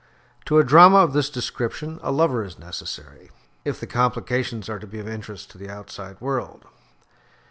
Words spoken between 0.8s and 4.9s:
of this description, a lover is necessary, if the complications are to